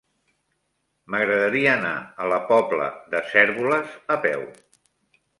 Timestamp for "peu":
4.25-4.47